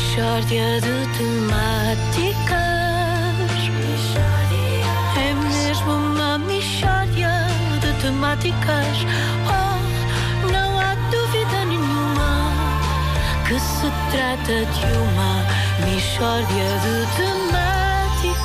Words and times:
Mishória 0.00 0.80
de 0.80 1.06
temáticas. 1.18 2.56
É 5.14 5.34
mesmo 5.34 5.92
uma 5.92 6.38
mishória 6.38 7.30
de 7.80 7.92
temáticas. 8.00 8.96
Oh, 9.46 10.48
não 10.50 10.80
há 10.80 10.94
dúvida 11.10 11.64
nenhuma 11.66 12.50
que 13.46 13.60
se 13.60 13.92
trata 14.10 14.64
de 14.64 14.86
uma 14.96 15.44
mishória 15.84 16.68
de 16.80 17.06
temáticas. 17.16 18.40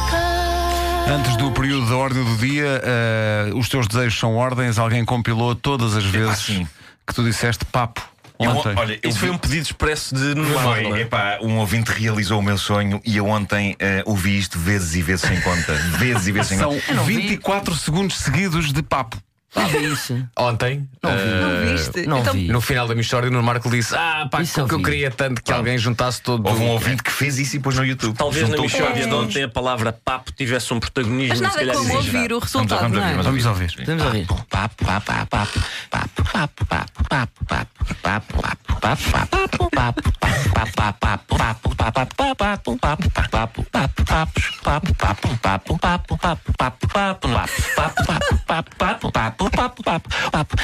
Antes 1.08 1.38
do 1.38 1.52
período 1.52 1.90
da 1.90 1.96
ordem 1.96 2.24
do 2.24 2.36
dia, 2.36 2.82
eh, 2.84 3.52
os 3.56 3.70
teus 3.70 3.88
desejos 3.88 4.20
são 4.20 4.36
ordens. 4.36 4.78
Alguém 4.78 5.06
compilou 5.06 5.56
todas 5.56 5.96
as 5.96 6.04
vezes 6.04 6.40
sim. 6.40 6.68
que 7.08 7.16
tu 7.16 7.24
disseste 7.24 7.64
papo 7.64 8.14
Eu- 8.39 8.52
ontem. 8.52 8.73
olha, 8.75 8.99
eu 9.02 9.09
Isso 9.09 9.20
foi 9.20 9.29
vi- 9.29 9.36
um 9.36 9.38
pedido 9.38 9.63
expresso 9.63 10.13
de 10.15 10.35
Nuno 10.35 10.59
Foi, 10.59 10.85
é? 10.85 11.02
epá, 11.02 11.39
um 11.41 11.57
ouvinte 11.57 11.91
realizou 11.91 12.39
o 12.39 12.43
meu 12.43 12.57
sonho 12.57 13.02
e 13.05 13.16
eu 13.17 13.27
ontem 13.27 13.76
eh, 13.80 14.03
ouvi 14.05 14.38
isto 14.38 14.59
vezes 14.59 14.95
e 14.95 15.02
vezes 15.02 15.21
sem 15.27 15.39
conta. 15.41 15.73
Vezes 15.98 16.27
e 16.27 16.31
vezes 16.31 16.49
sem 16.49 16.57
São 16.57 16.70
conta. 16.73 17.03
vi. 17.03 17.16
24 17.17 17.73
segundos 17.76 18.17
seguidos 18.17 18.71
de 18.73 18.81
papo. 18.84 19.17
Vi 19.64 19.86
isso. 19.94 20.27
Ontem, 20.38 20.88
Não 21.02 21.09
eh, 21.12 21.72
viste? 21.72 22.05
não 22.08 22.20
Então- 22.20 22.34
vi. 22.34 22.48
no 22.48 22.59
final 22.62 22.88
da 22.88 22.94
minha 22.94 23.02
história, 23.02 23.30
no 23.30 23.41
Marco 23.41 23.70
disse: 23.70 23.96
Ah, 23.96 24.27
pá, 24.30 24.41
Isso 24.41 24.59
eu 24.59 24.68
que 24.68 24.73
eu 24.73 24.77
vi. 24.80 24.84
queria 24.84 25.09
tanto 25.12 25.41
que 25.41 25.52
alguém 25.52 25.77
juntasse 25.77 26.22
todo. 26.22 26.46
Houve 26.48 26.62
um 26.63 26.68
ouvinte 26.70 27.02
que 27.04 27.12
fez 27.12 27.38
isso 27.40 27.55
e 27.55 27.60
pôs 27.60 27.76
no 27.77 27.86
YouTube. 27.86 28.16
Talvez 28.18 28.44
na 28.49 28.58
Juntou 28.58 28.63
Michórdia 28.66 29.08
todos. 29.08 29.10
de 29.10 29.13
ontem 29.40 29.44
a 29.44 29.49
palavra 29.49 29.94
papo 29.94 30.32
tivesse 30.32 30.73
um 30.73 30.80
protagonismo. 30.80 31.30
Mas 31.30 31.38
se 31.38 31.44
nada 31.44 31.55
calhar 31.55 31.76
como 31.76 31.88
exagerado. 31.90 32.18
ouvir 32.18 32.34
o 32.34 32.40
resultado, 32.40 32.80
vamos 32.82 32.98
não 32.98 33.04
é? 33.04 33.12
ouvir, 33.12 33.23
Vamos 33.23 33.46
ouvir. 33.46 33.86
Vamos 33.86 34.04
ouvir. 34.05 34.27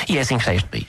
E 0.07 0.17
é 0.17 0.21
assim 0.21 0.37
que 0.37 0.43
sai 0.43 0.55
este 0.57 0.67
país. 0.69 0.85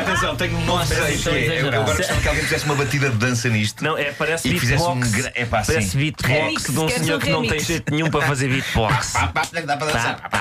Atenção, 0.00 0.36
tenho 0.36 0.56
um 0.56 0.80
é, 0.80 1.60
Eu 1.60 1.66
eu 1.66 1.80
agora 1.80 1.96
gostava 1.96 2.20
que 2.20 2.28
alguém 2.28 2.42
fizesse 2.44 2.64
uma 2.64 2.74
batida 2.74 3.10
de 3.10 3.16
dança 3.16 3.48
nisto. 3.48 3.82
Não, 3.84 3.96
é, 3.96 4.12
parece 4.12 4.48
E 4.48 4.58
fizesse 4.58 4.82
um 4.82 4.94
beatbox. 4.98 5.22
gra- 5.22 5.32
epá, 5.42 5.62
parece 5.66 5.96
beatbox 5.96 6.32
Remix, 6.38 6.62
de 6.64 6.78
um 6.78 6.88
senhor 6.88 7.16
um 7.16 7.20
que 7.20 7.30
não 7.30 7.46
tem 7.46 7.60
jeito 7.60 7.92
nenhum 7.92 8.10
para 8.10 8.26
fazer 8.26 8.48
beatbox. 8.48 9.12
Dá 9.12 9.76
para 9.76 9.92
dançar. 9.92 10.39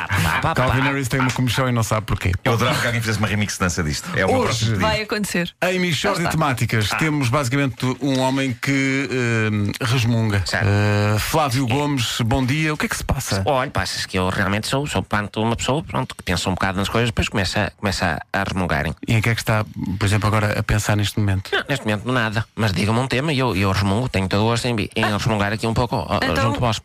Calvin 0.56 0.82
Harris 0.82 1.08
tem 1.08 1.20
uma 1.20 1.32
comichão 1.32 1.68
e 1.70 1.72
não 1.72 1.84
sabe 1.84 2.06
porquê. 2.06 2.32
Eu 2.44 2.54
adorava 2.54 2.80
que 2.80 2.86
alguém 2.88 3.02
fizesse 3.02 3.20
uma 3.20 3.28
remix 3.28 3.54
de 3.54 3.60
dança 3.60 3.84
disto. 3.84 4.10
É 4.16 4.26
o 4.26 4.30
meu 4.30 4.38
Hoje 4.38 4.46
próximo 4.46 4.68
pedido. 4.72 4.82
Vai 4.82 5.02
acontecer. 5.02 5.54
Em 5.62 5.80
Michórdia 5.80 6.26
de 6.26 6.32
Temáticas 6.32 6.90
Ah. 6.92 6.96
temos 6.98 7.30
basicamente 7.30 7.86
um 8.02 8.20
homem 8.20 8.54
que 8.62 9.10
eh, 9.12 9.86
resmunga. 9.86 10.44
Certo. 10.46 10.66
Eh, 10.68 11.18
Flávio 11.20 11.68
Gomes, 11.68 12.22
bom 12.22 12.46
dia. 12.46 12.74
O 12.74 12.78
que 12.78 12.86
é 12.86 12.90
que 12.90 12.98
se 12.98 13.04
passa? 13.04 13.42
Olha, 13.46 13.70
passa 13.72 14.08
que 14.08 14.18
eu 14.18 14.30
realmente 14.30 14.68
sou, 14.68 14.86
sou 14.88 15.02
pronto, 15.04 15.42
uma 15.42 15.56
pessoa 15.56 15.84
pronto, 15.84 16.16
que 16.16 16.24
pensa 16.24 16.50
um 16.50 16.54
bocado 16.54 16.78
nas 16.78 16.90
coisas, 16.90 17.10
depois 17.10 17.30
começa, 17.30 17.72
começa 17.78 18.20
a 18.34 18.44
resmungarem. 18.44 18.94
E 19.08 19.14
em 19.16 19.22
que 19.22 19.30
é 19.30 19.36
que 19.36 19.42
está, 19.42 19.66
por 20.00 20.06
exemplo, 20.06 20.28
agora 20.28 20.60
a 20.60 20.64
pensar 20.64 20.96
neste 20.96 21.20
momento? 21.20 21.50
Não, 21.52 21.64
neste 21.70 21.86
momento 21.86 22.12
nada, 22.12 22.46
mas 22.56 22.72
diga-me 22.72 23.00
um 23.00 23.08
tema 23.08 23.32
e 23.34 23.40
eu, 23.40 23.56
eu 23.56 23.72
resmungo, 23.72 24.10
tenho 24.10 24.28
todo 24.28 24.42
o 24.42 24.46
gosto 24.46 24.66
em, 24.68 24.90
em 24.96 25.06
resmungar 25.12 25.54
aqui 25.54 25.68
um 25.68 25.74
pouco 25.74 25.96
ó, 25.96 26.18
Então- 26.18 26.36
junto 26.36 26.58
a 26.58 26.60
vós. 26.60 26.82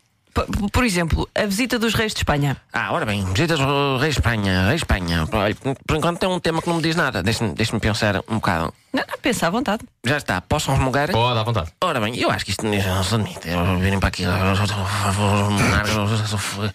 Por 0.71 0.83
exemplo, 0.83 1.29
a 1.33 1.45
visita 1.45 1.79
dos 1.79 1.93
reis 1.93 2.13
de 2.13 2.19
Espanha. 2.19 2.57
Ah, 2.73 2.91
ora 2.91 3.05
bem, 3.05 3.23
visitas 3.23 3.59
o 3.59 3.97
Rei 3.97 4.09
Espanha, 4.09 4.67
Rei 4.67 4.75
Espanha. 4.75 5.25
Olha, 5.31 5.55
por 5.55 5.95
enquanto 5.95 6.19
tem 6.19 6.27
um 6.27 6.39
tema 6.39 6.61
que 6.61 6.67
não 6.67 6.75
me 6.75 6.81
diz 6.81 6.95
nada, 6.95 7.23
deixa-me 7.23 7.53
deixa 7.53 7.79
pensar 7.79 8.17
um 8.29 8.35
bocado. 8.35 8.73
Não, 8.95 9.03
não, 9.09 9.17
pensa 9.21 9.47
à 9.47 9.49
vontade. 9.49 9.83
Já 10.05 10.15
está, 10.15 10.39
posso 10.39 10.71
resmungar? 10.71 11.11
Pode, 11.11 11.37
à 11.37 11.43
vontade. 11.43 11.69
Ora 11.83 11.99
bem, 11.99 12.17
eu 12.17 12.31
acho 12.31 12.45
que 12.45 12.51
isto 12.51 12.65
não 12.65 13.03
se 13.03 13.15
admite. 13.15 13.49
Eu 13.49 13.77
virem 13.77 13.99
para 13.99 14.07
aqui. 14.07 14.23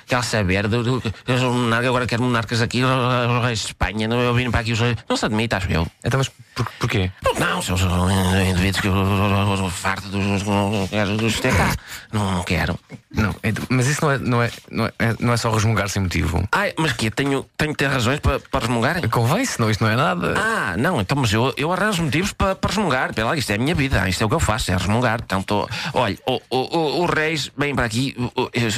Quer 0.06 0.22
saber? 0.22 0.60
monarca, 1.42 1.88
Agora 1.88 2.06
quero 2.06 2.22
monarcas 2.22 2.60
aqui, 2.60 2.82
os 2.84 3.42
reis 3.42 3.60
de 3.60 3.66
Espanha. 3.68 4.06
Eu 4.06 4.34
virem 4.34 4.50
para 4.50 4.60
aqui 4.60 4.72
os 4.72 4.80
reis. 4.80 4.98
Não 5.08 5.16
se 5.16 5.24
admite, 5.24 5.54
acho 5.54 5.72
eu. 5.72 5.86
Então, 6.04 6.18
mas 6.18 6.28
por, 6.54 6.66
porquê? 6.78 7.10
Porque 7.22 7.40
não, 7.40 7.62
são 7.62 7.76
indivíduos 8.42 8.80
que 8.82 8.88
eu 8.88 9.70
farto 9.70 10.08
dos. 10.08 10.42
Não, 12.12 12.32
não 12.32 12.42
quero. 12.42 12.78
Não, 13.10 13.34
é- 13.42 13.52
mas 13.68 13.86
isso 13.86 14.04
não 14.04 14.12
é, 14.12 14.18
não, 14.18 14.42
é, 14.42 14.50
não, 14.70 14.86
é, 14.86 14.92
não 15.18 15.32
é 15.32 15.36
só 15.36 15.50
resmungar 15.50 15.88
sem 15.88 16.02
motivo. 16.02 16.46
Ai, 16.52 16.72
mas 16.78 16.92
que 16.92 17.10
tenho, 17.10 17.46
tenho 17.56 17.72
que 17.72 17.78
ter 17.78 17.88
razões 17.88 18.20
para, 18.20 18.38
para 18.38 18.60
resmungar? 18.60 19.08
Convém, 19.08 19.44
senão 19.44 19.70
isto 19.70 19.82
não 19.82 19.90
é 19.90 19.96
nada. 19.96 20.34
Ah, 20.36 20.76
não, 20.76 21.00
então, 21.00 21.16
mas 21.18 21.32
eu, 21.32 21.52
eu 21.56 21.72
arranjo 21.72 22.09
motivos 22.10 22.32
para, 22.32 22.54
para 22.56 22.68
resmungar. 22.68 23.14
Pela 23.14 23.36
isto 23.36 23.50
é 23.50 23.54
a 23.54 23.58
minha 23.58 23.74
vida, 23.74 24.08
isto 24.08 24.22
é 24.22 24.26
o 24.26 24.28
que 24.28 24.34
eu 24.34 24.40
faço, 24.40 24.70
é 24.72 24.76
resmungar. 24.76 25.18
Portanto, 25.18 25.68
olha, 25.94 26.18
o, 26.26 26.40
o, 26.50 26.56
o, 26.78 27.04
os 27.04 27.10
reis 27.10 27.50
vêm 27.56 27.74
para 27.74 27.84
aqui, 27.84 28.14
o- 28.18 28.42
o- 28.42 28.50
eu, 28.52 28.70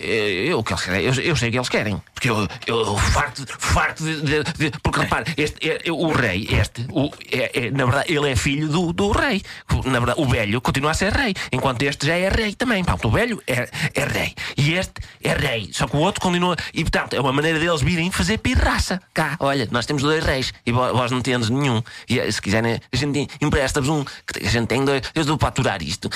eu, 0.00 1.14
eu, 1.22 1.32
o 1.32 1.36
sei 1.36 1.48
o 1.48 1.52
que 1.52 1.58
eles 1.58 1.68
querem. 1.68 2.02
Porque 2.12 2.28
eu, 2.28 2.48
eu 2.66 2.96
farto, 2.96 3.44
farto 3.58 4.02
de, 4.04 4.20
de- 4.42 4.70
Porque 4.82 5.00
repare, 5.00 5.32
este, 5.36 5.70
é- 5.70 5.90
o 5.90 6.08
rei, 6.12 6.48
este, 6.50 6.84
o, 6.90 7.10
é, 7.30 7.66
é, 7.66 7.70
na 7.70 7.84
verdade, 7.86 8.12
ele 8.12 8.30
é 8.30 8.36
filho 8.36 8.68
do, 8.68 8.92
do 8.92 9.10
rei. 9.12 9.40
Na 9.84 9.98
verdade, 10.00 10.20
o 10.20 10.26
velho 10.26 10.60
continua 10.60 10.90
a 10.90 10.94
ser 10.94 11.12
rei, 11.12 11.34
enquanto 11.52 11.82
este 11.82 12.06
já 12.06 12.16
é 12.16 12.28
rei 12.28 12.54
também. 12.54 12.82
Portanto, 12.84 13.06
o 13.08 13.10
velho 13.10 13.42
é, 13.46 13.68
é 13.94 14.04
rei 14.04 14.34
e 14.56 14.74
este 14.74 14.94
é 15.22 15.32
rei. 15.34 15.70
Só 15.72 15.86
que 15.86 15.96
o 15.96 16.00
outro 16.00 16.20
continua. 16.20 16.56
E 16.74 16.82
portanto, 16.82 17.14
é 17.14 17.20
uma 17.20 17.32
maneira 17.32 17.58
deles 17.58 17.80
virem 17.80 18.10
fazer 18.10 18.38
pirraça. 18.38 19.00
Cá, 19.14 19.36
olha, 19.38 19.68
nós 19.70 19.86
temos 19.86 20.02
dois 20.02 20.24
reis 20.24 20.52
e 20.66 20.72
vós 20.72 21.10
não 21.10 21.20
tendes 21.20 21.48
nenhum. 21.50 21.82
E 22.08 22.30
se 22.32 22.40
quiserem, 22.42 22.79
a 22.92 22.96
gente 22.96 23.28
empresta-vos 23.40 23.88
um. 23.88 24.04
A 24.44 24.48
gente 24.48 24.66
tem 24.66 24.84
dois. 24.84 25.02
Eu 25.14 25.24
dou 25.24 25.36
para 25.38 25.48
aturar 25.48 25.82
isto. 25.82 26.10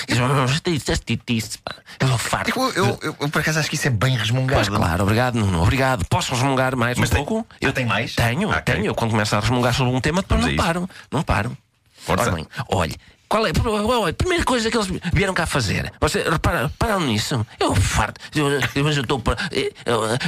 Eu 1.99 2.07
sou 2.07 2.17
farto. 2.17 2.57
Eu, 2.57 2.71
eu, 2.73 2.99
eu, 3.01 3.15
eu, 3.19 3.29
por 3.29 3.41
acaso 3.41 3.59
acho 3.59 3.69
que 3.69 3.75
isso 3.75 3.87
é 3.87 3.91
bem 3.91 4.17
resmungado. 4.17 4.55
Pois 4.65 4.69
claro, 4.69 5.03
obrigado, 5.03 5.35
Nuno, 5.35 5.61
obrigado. 5.61 6.05
Posso 6.05 6.33
resmungar 6.33 6.75
mais 6.75 6.97
Mas 6.97 7.09
um 7.09 7.13
tem- 7.13 7.25
pouco? 7.25 7.47
Ah, 7.63 7.71
tem 7.71 7.85
mais? 7.85 8.15
Tenho, 8.15 8.51
Ah, 8.51 8.61
tenho. 8.61 8.85
Eu 8.85 8.95
quando 8.95 9.11
começo 9.11 9.35
a 9.35 9.39
resmungar 9.39 9.73
sobre 9.73 9.93
um 9.93 10.01
tema, 10.01 10.21
depois 10.21 10.41
Vamos 10.41 10.55
não 10.55 10.63
paro. 10.63 10.89
Não 11.11 11.23
paro. 11.23 11.57
Força. 11.97 12.23
Ora 12.23 12.31
bem, 12.35 12.47
olha. 12.69 12.95
Qual 13.27 13.45
é 13.45 13.51
olha, 13.65 14.09
a 14.11 14.13
primeira 14.13 14.43
coisa 14.43 14.69
que 14.69 14.77
eles 14.77 14.87
vieram 15.13 15.33
cá 15.33 15.45
fazer? 15.45 15.91
Você 15.99 16.21
repara, 16.29 16.63
repararam 16.67 17.01
nisso? 17.01 17.45
Eu 17.59 17.75
farto. 17.75 18.21
Eu, 18.35 18.49
eu, 18.75 18.89
estou 18.89 19.19
para. 19.19 19.37
eu- 19.51 19.71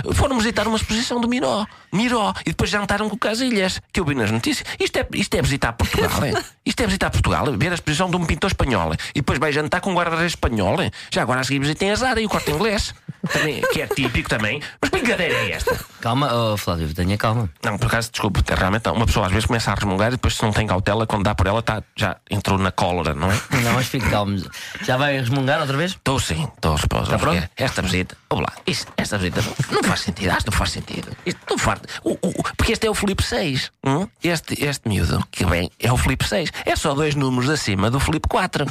eu- 0.03 0.13
Foram 0.13 0.37
visitar 0.37 0.67
uma 0.67 0.77
exposição 0.77 1.21
do 1.21 1.27
Miró. 1.27 1.65
Miró. 1.93 2.33
E 2.41 2.49
depois 2.49 2.69
jantaram 2.69 3.07
com 3.09 3.15
o 3.15 3.19
Casilhas, 3.19 3.79
que 3.93 3.99
eu 3.99 4.05
vi 4.05 4.15
nas 4.15 4.31
notícias. 4.31 4.67
Isto 4.79 4.97
é, 4.97 5.07
isto 5.13 5.33
é 5.35 5.41
visitar 5.41 5.73
Portugal, 5.73 6.23
é? 6.23 6.33
Isto 6.67 6.81
é 6.83 6.85
visitar 6.85 7.09
Portugal, 7.09 7.45
ver 7.57 7.71
a 7.71 7.75
exposição 7.75 8.09
de 8.09 8.17
um 8.17 8.25
pintor 8.25 8.49
espanhol. 8.49 8.93
E 9.15 9.19
depois 9.21 9.39
vai 9.39 9.53
jantar 9.53 9.79
com 9.79 9.91
um 9.91 9.95
guarda-reis 9.95 10.33
espanhol. 10.33 10.75
Já 11.09 11.21
agora 11.21 11.39
a 11.39 11.43
seguir 11.43 11.59
visitem 11.59 11.91
a 11.91 11.95
Zara 11.95 12.19
e 12.19 12.25
o 12.25 12.29
corte 12.29 12.51
inglês. 12.51 12.93
Também, 13.31 13.61
que 13.73 13.81
é 13.81 13.88
típico 13.88 14.29
também. 14.29 14.61
Mas 14.81 14.89
brincadeira 14.91 15.33
é 15.33 15.51
esta? 15.51 15.78
Calma, 16.01 16.33
oh, 16.33 16.57
Flávio, 16.57 16.94
tenha 16.94 17.17
calma. 17.17 17.50
Não, 17.63 17.78
por 17.78 17.88
acaso, 17.88 18.11
desculpe, 18.11 18.41
é 18.47 18.55
realmente 18.55 18.88
uma 18.89 19.05
pessoa 19.05 19.25
às 19.25 19.31
vezes 19.31 19.45
começa 19.45 19.72
a 19.72 19.75
resmungar 19.75 20.09
e 20.09 20.11
depois, 20.11 20.35
se 20.35 20.44
não 20.44 20.51
tem 20.51 20.67
cautela, 20.67 21.05
quando 21.07 21.23
dá 21.23 21.33
por 21.35 21.47
ela, 21.47 21.61
tá, 21.61 21.83
já 21.95 22.17
entrou 22.29 22.57
na 22.57 22.72
cólera, 22.72 23.13
não 23.13 23.31
é? 23.31 23.35
Não, 23.63 23.73
mas 23.73 23.88
fique 23.88 24.07
calmo. 24.09 24.38
Já 24.83 24.97
vai 24.97 25.17
resmungar 25.17 25.59
outra 25.59 25.75
vez? 25.77 25.91
Estou 25.91 26.19
sim, 26.19 26.47
estou 26.56 26.75
esposa. 26.75 27.11
Tá 27.11 27.17
pronto? 27.19 27.47
Esta 27.57 27.81
visita, 27.81 28.16
vamos 28.29 28.45
lá, 28.47 28.53
isto, 28.66 28.91
esta 28.97 29.17
visita 29.17 29.44
não 29.72 29.83
faz 29.83 30.01
sentido, 30.01 30.29
acho 30.31 30.45
que 30.45 30.51
não 30.51 30.57
faz 30.57 30.72
sentido. 30.72 31.11
Isto 31.25 31.39
não 31.50 31.57
faz. 31.57 31.79
O, 32.03 32.11
o- 32.13 32.44
porque 32.56 32.72
este 32.73 32.88
é 32.88 32.89
o 32.89 32.94
Filipe 32.95 33.23
6. 33.23 33.72
hum? 33.85 34.07
Este, 34.23 34.63
este 34.63 34.88
miúdo 34.88 35.25
que 35.31 35.45
vem 35.45 35.72
é 35.79 35.91
o 35.91 35.97
Filipe 35.97 36.25
6. 36.27 36.51
É 36.66 36.75
só 36.75 36.94
dois 36.94 37.16
números 37.16 37.50
acima 37.50 37.89
do 37.91 38.00
Filipe 38.00 38.27
4, 38.29 38.66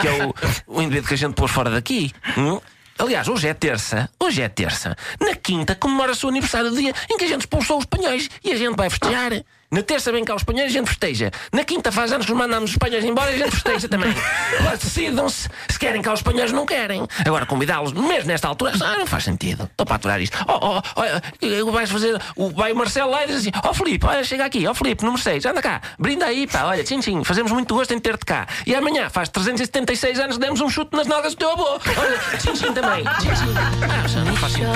que 0.00 0.08
é 0.08 0.24
o, 0.24 0.34
o 0.66 0.82
indivíduo 0.82 1.08
que 1.08 1.14
a 1.14 1.18
gente 1.18 1.34
pôs 1.34 1.50
fora 1.50 1.70
daqui. 1.70 2.12
hum? 2.36 2.60
Aliás, 3.02 3.26
hoje 3.26 3.48
é 3.48 3.52
terça, 3.52 4.08
hoje 4.16 4.42
é 4.42 4.48
terça. 4.48 4.96
Na 5.20 5.34
quinta 5.34 5.74
comemora-se 5.74 6.24
o 6.24 6.28
aniversário 6.28 6.70
do 6.70 6.76
dia 6.76 6.94
em 7.10 7.18
que 7.18 7.24
a 7.24 7.26
gente 7.26 7.40
expulsou 7.40 7.78
os 7.78 7.82
espanhóis 7.82 8.30
e 8.44 8.52
a 8.52 8.56
gente 8.56 8.76
vai 8.76 8.88
festejar. 8.88 9.32
Na 9.72 9.82
terça 9.82 10.12
vem 10.12 10.22
cá 10.22 10.34
os 10.34 10.42
espanhóis 10.42 10.70
e 10.70 10.76
a 10.76 10.80
gente 10.80 10.88
festeja. 10.88 11.30
Na 11.50 11.64
quinta 11.64 11.90
faz 11.90 12.12
anos 12.12 12.26
que 12.26 12.34
mandamos 12.34 12.68
os 12.68 12.74
espanhóis 12.74 13.02
embora 13.02 13.30
e 13.30 13.36
a 13.36 13.38
gente 13.38 13.52
festeja 13.52 13.88
também. 13.88 14.14
Agora 14.60 14.76
decidam-se 14.76 15.48
se 15.66 15.78
querem 15.78 16.02
cá 16.02 16.12
os 16.12 16.20
espanhóis 16.20 16.52
não 16.52 16.66
querem. 16.66 17.06
Agora 17.24 17.46
convidá-los, 17.46 17.94
mesmo 17.94 18.28
nesta 18.28 18.48
altura, 18.48 18.72
ah, 18.82 18.98
não 18.98 19.06
faz 19.06 19.24
sentido. 19.24 19.64
Estou 19.64 19.86
para 19.86 19.96
aturar 19.96 20.20
isto. 20.20 20.36
Oh, 20.46 20.76
oh, 20.76 20.82
oh, 21.66 21.72
vais 21.72 21.90
fazer. 21.90 22.20
O, 22.36 22.50
vai 22.50 22.72
o 22.72 22.76
Marcelo 22.76 23.10
lá 23.10 23.24
e 23.24 23.28
diz 23.28 23.36
assim: 23.36 23.50
Ó 23.64 23.70
oh, 23.70 23.74
Filipe, 23.74 24.04
olha, 24.04 24.22
chega 24.22 24.44
aqui, 24.44 24.66
ó 24.66 24.72
oh, 24.72 24.74
Filipe, 24.74 25.02
número 25.02 25.22
6, 25.22 25.46
anda 25.46 25.62
cá, 25.62 25.80
brinda 25.98 26.26
aí, 26.26 26.46
pá, 26.46 26.64
olha, 26.64 26.84
tchim, 26.84 27.00
tchim, 27.00 27.24
fazemos 27.24 27.50
muito 27.50 27.74
gosto 27.74 27.94
em 27.94 27.98
ter-te 27.98 28.26
cá. 28.26 28.46
E 28.66 28.74
amanhã 28.74 29.08
faz 29.08 29.30
376 29.30 30.20
anos, 30.20 30.36
demos 30.36 30.60
um 30.60 30.68
chute 30.68 30.94
nas 30.94 31.06
nalgas 31.06 31.34
do 31.34 31.38
teu 31.38 31.50
avô. 31.50 31.80
Olha, 31.96 32.18
tchim, 32.38 32.52
tchim 32.52 32.74
também. 32.74 33.04
Tchim, 33.04 33.30
tchim. 33.30 33.54
Ah, 33.88 34.24
não 34.24 34.36
faz 34.36 34.52
sentido. 34.52 34.72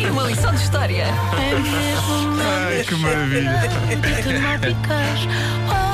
E 0.00 0.10
uma 0.10 0.24
lição 0.24 0.54
de 0.54 0.62
história. 0.62 1.04
É 1.04 1.58
mesmo 1.58 2.40
Ai, 2.42 2.84
que 2.84 2.94
maravilha. 2.96 3.50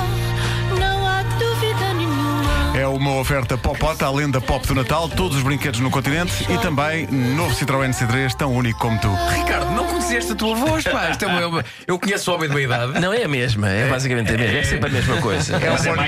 É 2.78 2.86
uma 2.86 3.14
oferta 3.14 3.56
Popota, 3.56 4.04
além 4.04 4.30
da 4.30 4.38
pop 4.40 4.66
do 4.66 4.74
Natal, 4.74 5.08
todos 5.08 5.38
os 5.38 5.42
brinquedos 5.42 5.80
no 5.80 5.90
continente 5.90 6.44
e 6.52 6.58
também 6.58 7.06
novo 7.06 7.54
Citroën 7.54 7.90
C3, 7.90 8.34
tão 8.34 8.52
único 8.52 8.78
como 8.78 8.98
tu. 9.00 9.08
Ricardo, 9.34 9.70
não 9.72 9.86
conheceste 9.86 10.32
a 10.32 10.34
tua 10.34 10.54
voz, 10.54 10.84
pá. 10.84 11.06
É, 11.06 11.12
é 11.12 11.64
eu 11.86 11.98
conheço 11.98 12.30
o 12.30 12.34
homem 12.34 12.48
de 12.50 12.54
uma 12.54 12.60
idade. 12.60 13.00
Não 13.00 13.14
é 13.14 13.24
a 13.24 13.28
mesma, 13.28 13.70
é 13.70 13.88
basicamente 13.88 14.34
a 14.34 14.36
mesma. 14.36 14.58
É 14.58 14.62
sempre 14.62 14.90
a 14.90 14.92
mesma 14.92 15.16
coisa. 15.22 15.56
É, 15.56 15.76
sempre- 15.78 16.02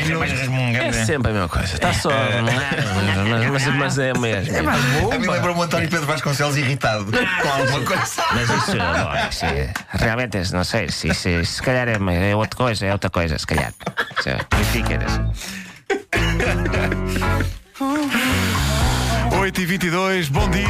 é, 0.76 0.86
é 0.88 0.92
sempre 0.92 1.30
a 1.30 1.32
mesma 1.34 1.48
coisa. 1.48 1.74
Está 1.74 1.92
só. 1.94 2.10
Mas, 2.10 3.50
mas- 3.64 3.74
mas 3.74 3.98
é 3.98 4.10
a 4.10 4.18
mesma. 4.18 4.58
A 5.14 5.18
mim 5.18 5.26
lembra-me 5.26 5.58
o 5.58 5.62
António 5.62 5.88
Pedro 5.88 6.06
Vasconcelos 6.06 6.56
irritado 6.58 7.06
com 7.06 7.48
alguma 7.48 7.80
coisa. 7.80 8.04
Mas 8.34 8.50
isso, 8.50 8.76
bom, 8.76 9.28
isso 9.30 9.44
é- 9.46 9.72
realmente 9.92 10.52
não 10.52 10.64
sei. 10.64 10.90
Se, 10.90 11.12
se, 11.14 11.44
se 11.44 11.62
calhar 11.62 11.88
é, 11.88 11.96
é 12.30 12.36
outra 12.36 12.56
coisa, 12.56 12.84
é 12.86 12.92
outra 12.92 13.08
coisa, 13.08 13.38
se 13.38 13.46
calhar. 13.46 13.72
Se, 14.20 14.30
fica, 14.72 14.98
né? 14.98 15.06
8h22, 19.30 20.30
bom 20.30 20.48
dia. 20.50 20.68